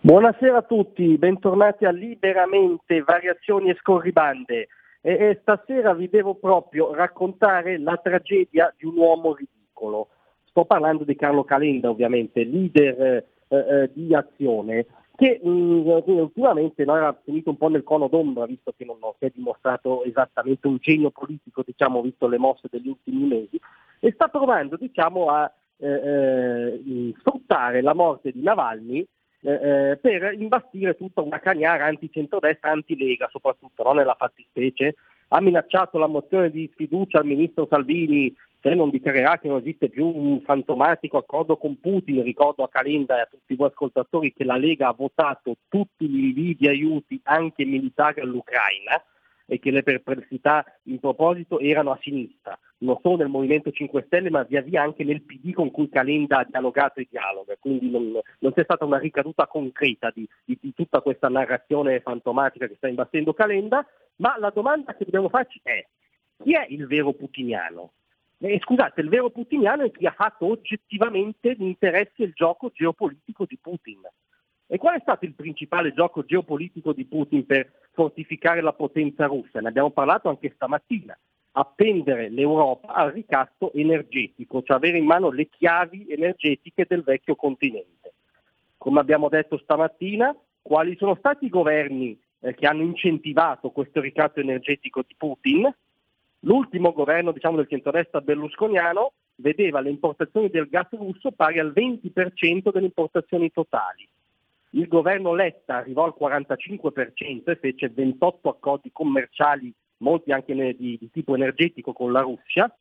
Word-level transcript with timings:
Buonasera 0.00 0.58
a 0.58 0.62
tutti, 0.62 1.18
bentornati 1.18 1.84
a 1.84 1.90
Liberamente, 1.90 3.02
Variazioni 3.02 3.70
e 3.70 3.76
Scorribande. 3.80 4.68
E, 5.00 5.12
e, 5.12 5.38
stasera 5.42 5.92
vi 5.92 6.08
devo 6.08 6.36
proprio 6.36 6.94
raccontare 6.94 7.78
la 7.80 7.96
tragedia 8.00 8.72
di 8.78 8.86
un 8.86 8.96
uomo 8.96 9.34
ridicolo. 9.34 10.10
Sto 10.44 10.64
parlando 10.66 11.02
di 11.02 11.16
Carlo 11.16 11.42
Calenda, 11.42 11.90
ovviamente, 11.90 12.44
leader 12.44 13.00
eh, 13.02 13.24
eh, 13.48 13.90
di 13.92 14.14
azione, 14.14 14.86
che 15.16 15.40
mh, 15.42 15.50
mm, 15.50 15.86
ultimamente 16.06 16.84
no, 16.84 16.96
era 16.96 17.20
finito 17.24 17.50
un 17.50 17.56
po' 17.56 17.68
nel 17.68 17.82
cono 17.82 18.06
d'ombra, 18.06 18.46
visto 18.46 18.72
che 18.76 18.84
non, 18.84 18.98
non 19.00 19.14
si 19.18 19.24
è 19.24 19.32
dimostrato 19.34 20.04
esattamente 20.04 20.68
un 20.68 20.76
genio 20.78 21.10
politico, 21.10 21.64
diciamo, 21.66 22.02
visto 22.02 22.28
le 22.28 22.38
mosse 22.38 22.68
degli 22.70 22.88
ultimi 22.88 23.26
mesi, 23.26 23.60
e 23.98 24.12
sta 24.12 24.28
provando 24.28 24.76
diciamo, 24.76 25.26
a 25.26 25.52
eh, 25.76 25.88
eh 25.88 27.14
sfruttare 27.18 27.82
la 27.82 27.94
morte 27.94 28.30
di 28.30 28.42
Navalny 28.42 29.04
eh, 29.40 29.52
eh, 29.52 29.96
per 29.96 30.34
imbastire 30.38 30.96
tutta 30.96 31.20
una 31.20 31.38
cagnara 31.38 31.84
anti-centrodestra, 31.86 32.70
anti-lega 32.70 33.28
soprattutto, 33.30 33.82
no? 33.82 33.92
nella 33.92 34.16
fattispecie. 34.18 34.96
Ha 35.28 35.40
minacciato 35.40 35.98
la 35.98 36.06
mozione 36.06 36.50
di 36.50 36.68
sfiducia 36.72 37.18
al 37.18 37.26
ministro 37.26 37.66
Salvini 37.70 38.34
se 38.60 38.74
non 38.74 38.90
dichiarerà 38.90 39.38
che 39.38 39.46
non 39.46 39.58
esiste 39.58 39.88
più 39.88 40.06
un 40.06 40.40
fantomatico 40.40 41.18
accordo 41.18 41.56
con 41.56 41.78
Putin. 41.78 42.22
Ricordo 42.22 42.64
a 42.64 42.68
Calenda 42.68 43.18
e 43.18 43.20
a 43.20 43.28
tutti 43.30 43.54
voi 43.54 43.68
ascoltatori 43.68 44.32
che 44.32 44.44
la 44.44 44.56
Lega 44.56 44.88
ha 44.88 44.94
votato 44.94 45.56
tutti 45.68 46.08
gli 46.08 46.24
invii 46.24 46.56
di 46.58 46.66
aiuti 46.66 47.20
anche 47.24 47.64
militari 47.64 48.20
all'Ucraina 48.20 49.00
e 49.50 49.58
che 49.58 49.70
le 49.70 49.82
perplessità 49.82 50.62
in 50.84 51.00
proposito 51.00 51.58
erano 51.58 51.90
a 51.90 51.98
sinistra, 52.02 52.58
non 52.78 52.98
solo 53.00 53.16
nel 53.16 53.28
Movimento 53.28 53.70
5 53.70 54.04
Stelle 54.06 54.28
ma 54.28 54.42
via 54.42 54.60
via 54.60 54.82
anche 54.82 55.04
nel 55.04 55.22
PD 55.22 55.52
con 55.52 55.70
cui 55.70 55.88
Calenda 55.88 56.40
ha 56.40 56.44
dialogato 56.44 57.00
e 57.00 57.08
dialoga, 57.08 57.56
quindi 57.58 57.90
non, 57.90 58.12
non 58.40 58.52
c'è 58.52 58.64
stata 58.64 58.84
una 58.84 58.98
ricaduta 58.98 59.46
concreta 59.46 60.10
di, 60.14 60.28
di, 60.44 60.58
di, 60.60 60.74
tutta 60.74 61.00
questa 61.00 61.28
narrazione 61.28 62.00
fantomatica 62.00 62.66
che 62.66 62.74
sta 62.76 62.88
imbastendo 62.88 63.32
Calenda, 63.32 63.86
ma 64.16 64.36
la 64.38 64.50
domanda 64.50 64.94
che 64.94 65.04
dobbiamo 65.04 65.30
farci 65.30 65.60
è 65.62 65.86
chi 66.42 66.52
è 66.52 66.66
il 66.68 66.86
vero 66.86 67.12
putiniano? 67.12 67.92
Eh, 68.40 68.60
scusate, 68.62 69.00
il 69.00 69.08
vero 69.08 69.30
putiniano 69.30 69.82
è 69.82 69.90
chi 69.90 70.06
ha 70.06 70.12
fatto 70.12 70.46
oggettivamente 70.46 71.54
l'interesse 71.54 72.22
e 72.22 72.24
il 72.26 72.32
gioco 72.34 72.70
geopolitico 72.72 73.44
di 73.46 73.58
Putin. 73.60 74.00
E 74.70 74.76
qual 74.76 74.96
è 74.96 75.00
stato 75.00 75.24
il 75.24 75.34
principale 75.34 75.92
gioco 75.94 76.24
geopolitico 76.24 76.92
di 76.92 77.06
Putin 77.06 77.46
per 77.46 77.87
fortificare 77.98 78.60
la 78.60 78.72
potenza 78.72 79.26
russa? 79.26 79.58
Ne 79.58 79.70
abbiamo 79.70 79.90
parlato 79.90 80.28
anche 80.28 80.52
stamattina. 80.54 81.18
Appendere 81.50 82.28
l'Europa 82.28 82.92
al 82.92 83.10
ricatto 83.10 83.72
energetico, 83.72 84.62
cioè 84.62 84.76
avere 84.76 84.98
in 84.98 85.04
mano 85.04 85.32
le 85.32 85.48
chiavi 85.48 86.06
energetiche 86.08 86.86
del 86.88 87.02
vecchio 87.02 87.34
continente. 87.34 88.12
Come 88.76 89.00
abbiamo 89.00 89.28
detto 89.28 89.58
stamattina, 89.58 90.32
quali 90.62 90.94
sono 90.96 91.16
stati 91.16 91.46
i 91.46 91.48
governi 91.48 92.16
eh, 92.38 92.54
che 92.54 92.68
hanno 92.68 92.82
incentivato 92.82 93.70
questo 93.70 94.00
ricatto 94.00 94.38
energetico 94.38 95.02
di 95.04 95.16
Putin? 95.18 95.68
L'ultimo 96.42 96.92
governo 96.92 97.32
diciamo, 97.32 97.56
del 97.56 97.66
centrodestra 97.66 98.20
berlusconiano 98.20 99.14
vedeva 99.34 99.80
le 99.80 99.90
importazioni 99.90 100.50
del 100.50 100.68
gas 100.68 100.86
russo 100.90 101.32
pari 101.32 101.58
al 101.58 101.72
20% 101.74 102.70
delle 102.70 102.86
importazioni 102.86 103.50
totali 103.50 104.08
il 104.70 104.86
governo 104.86 105.34
Letta 105.34 105.76
arrivò 105.76 106.04
al 106.04 106.14
45% 106.18 107.50
e 107.50 107.56
fece 107.56 107.88
28 107.88 108.48
accordi 108.48 108.90
commerciali, 108.92 109.72
molti 109.98 110.32
anche 110.32 110.54
di, 110.54 110.98
di 110.98 111.10
tipo 111.10 111.34
energetico 111.34 111.92
con 111.92 112.12
la 112.12 112.20
Russia. 112.20 112.72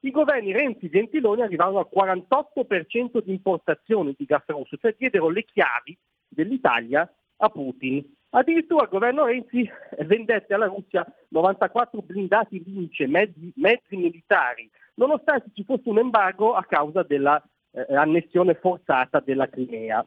I 0.00 0.10
governi 0.10 0.52
Renzi 0.52 0.86
e 0.86 0.90
Gentiloni 0.90 1.42
arrivarono 1.42 1.78
al 1.78 1.88
48% 1.92 3.22
di 3.22 3.32
importazioni 3.32 4.14
di 4.16 4.24
gas 4.24 4.44
russo, 4.46 4.76
cioè 4.76 4.94
diedero 4.96 5.28
le 5.28 5.44
chiavi 5.44 5.96
dell'Italia 6.28 7.10
a 7.38 7.48
Putin. 7.48 8.04
Addirittura 8.30 8.84
il 8.84 8.90
governo 8.90 9.24
Renzi 9.24 9.68
vendette 10.04 10.52
alla 10.52 10.66
Russia 10.66 11.06
94 11.28 12.02
blindati 12.02 12.62
Lince, 12.64 13.06
mezzi, 13.06 13.52
mezzi 13.56 13.96
militari, 13.96 14.68
nonostante 14.94 15.50
ci 15.54 15.64
fosse 15.64 15.88
un 15.88 15.98
embargo 15.98 16.54
a 16.54 16.64
causa 16.64 17.02
dell'annessione 17.02 18.52
eh, 18.52 18.58
forzata 18.60 19.20
della 19.20 19.48
Crimea. 19.48 20.06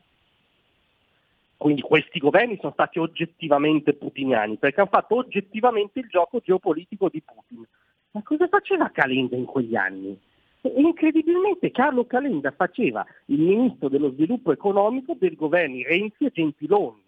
Quindi 1.60 1.82
questi 1.82 2.20
governi 2.20 2.58
sono 2.62 2.72
stati 2.72 3.00
oggettivamente 3.00 3.94
putiniani, 3.94 4.56
perché 4.56 4.80
hanno 4.80 4.90
fatto 4.90 5.18
oggettivamente 5.18 6.00
il 6.00 6.08
gioco 6.08 6.40
geopolitico 6.40 7.10
di 7.10 7.22
Putin. 7.22 7.68
Ma 8.12 8.24
cosa 8.24 8.48
faceva 8.48 8.90
Calenda 8.92 9.36
in 9.36 9.44
quegli 9.44 9.76
anni? 9.76 10.18
Incredibilmente 10.62 11.70
Carlo 11.72 12.06
Calenda 12.06 12.52
faceva 12.52 13.06
il 13.26 13.42
ministro 13.42 13.90
dello 13.90 14.10
sviluppo 14.12 14.54
economico 14.54 15.18
dei 15.20 15.36
governi 15.36 15.84
Renzi 15.84 16.24
e 16.24 16.32
Gentiloni. 16.32 17.04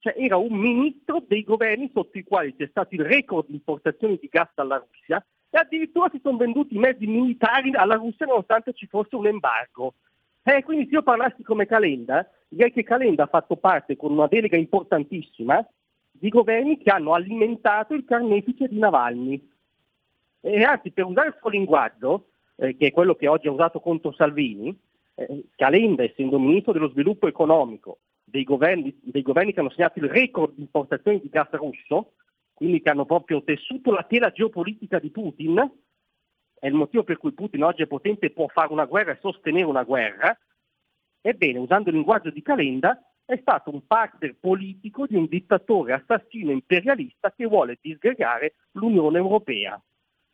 Cioè 0.00 0.14
era 0.16 0.36
un 0.36 0.52
ministro 0.52 1.22
dei 1.24 1.44
governi 1.44 1.88
sotto 1.94 2.18
i 2.18 2.24
quali 2.24 2.56
c'è 2.56 2.66
stato 2.70 2.96
il 2.96 3.04
record 3.04 3.46
di 3.46 3.54
importazioni 3.54 4.18
di 4.20 4.28
gas 4.28 4.48
dalla 4.52 4.84
Russia 4.84 5.24
e 5.48 5.58
addirittura 5.58 6.10
si 6.10 6.18
sono 6.20 6.38
venduti 6.38 6.76
mezzi 6.76 7.06
militari 7.06 7.70
alla 7.72 7.94
Russia 7.94 8.26
nonostante 8.26 8.72
ci 8.72 8.88
fosse 8.88 9.14
un 9.14 9.28
embargo. 9.28 9.94
Eh, 10.44 10.62
quindi 10.64 10.86
se 10.86 10.94
io 10.94 11.02
parlassi 11.02 11.42
come 11.42 11.66
Calenda, 11.66 12.28
direi 12.48 12.72
che 12.72 12.82
Calenda 12.82 13.24
ha 13.24 13.28
fatto 13.28 13.56
parte 13.56 13.96
con 13.96 14.12
una 14.12 14.26
delega 14.26 14.56
importantissima 14.56 15.64
di 16.10 16.28
governi 16.28 16.78
che 16.78 16.90
hanno 16.90 17.14
alimentato 17.14 17.94
il 17.94 18.04
carnefice 18.04 18.68
di 18.68 18.78
Navalny. 18.78 19.48
E 20.40 20.62
anzi, 20.64 20.90
per 20.90 21.04
usare 21.04 21.28
il 21.28 21.36
suo 21.38 21.50
linguaggio, 21.50 22.26
eh, 22.56 22.76
che 22.76 22.88
è 22.88 22.92
quello 22.92 23.14
che 23.14 23.28
oggi 23.28 23.46
ha 23.46 23.52
usato 23.52 23.80
contro 23.80 24.12
Salvini, 24.12 24.76
eh, 25.14 25.44
Calenda, 25.54 26.02
essendo 26.02 26.38
ministro 26.38 26.72
dello 26.72 26.90
sviluppo 26.90 27.28
economico 27.28 27.98
dei 28.24 28.44
governi, 28.44 28.98
dei 29.02 29.22
governi 29.22 29.52
che 29.52 29.60
hanno 29.60 29.70
segnato 29.70 29.98
il 29.98 30.08
record 30.08 30.54
di 30.54 30.62
importazioni 30.62 31.20
di 31.20 31.28
gas 31.28 31.50
russo, 31.50 32.14
quindi 32.54 32.80
che 32.80 32.90
hanno 32.90 33.04
proprio 33.04 33.42
tessuto 33.42 33.92
la 33.92 34.04
tela 34.04 34.30
geopolitica 34.30 34.98
di 34.98 35.10
Putin, 35.10 35.70
è 36.62 36.68
il 36.68 36.74
motivo 36.74 37.02
per 37.02 37.18
cui 37.18 37.32
Putin 37.32 37.64
oggi 37.64 37.82
è 37.82 37.88
potente 37.88 38.26
e 38.26 38.30
può 38.30 38.46
fare 38.46 38.72
una 38.72 38.84
guerra 38.84 39.10
e 39.10 39.18
sostenere 39.20 39.64
una 39.64 39.82
guerra, 39.82 40.38
ebbene, 41.20 41.58
usando 41.58 41.88
il 41.88 41.96
linguaggio 41.96 42.30
di 42.30 42.40
Calenda, 42.40 43.02
è 43.24 43.36
stato 43.40 43.72
un 43.72 43.84
partner 43.84 44.36
politico 44.38 45.08
di 45.08 45.16
un 45.16 45.26
dittatore 45.26 45.92
assassino 45.92 46.52
imperialista 46.52 47.32
che 47.32 47.46
vuole 47.46 47.78
disgregare 47.80 48.54
l'Unione 48.74 49.18
Europea. 49.18 49.82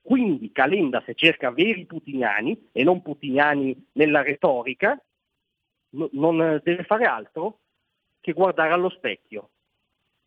Quindi 0.03 0.53
Calenda, 0.53 1.03
se 1.07 1.15
cerca 1.15 1.51
veri 1.51 1.87
putiniani 1.87 2.69
e 2.73 2.85
non 2.85 3.01
putiniani 3.01 3.89
nella 3.93 4.21
retorica, 4.21 5.03
no, 5.93 6.11
non 6.13 6.61
deve 6.63 6.83
fare 6.83 7.07
altro 7.07 7.61
che 8.21 8.35
guardare 8.35 8.75
allo 8.75 8.91
specchio. 8.91 9.49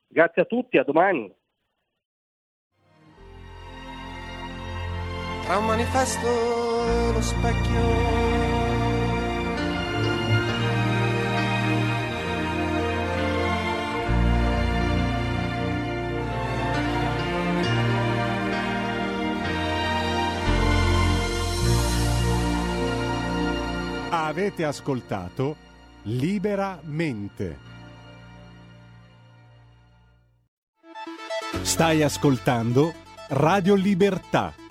Grazie 0.07 0.41
a 0.41 0.45
tutti, 0.45 0.79
a 0.79 0.83
domani. 0.83 1.31
Tra 5.51 5.59
un 5.59 5.65
manifesto 5.65 6.87
e 6.87 7.11
lo 7.11 7.21
specchio. 7.21 8.19
Avete 24.09 24.63
ascoltato 24.63 25.57
liberamente. 26.03 27.57
Stai 31.63 32.03
ascoltando 32.03 32.93
Radio 33.27 33.75
Libertà 33.75 34.60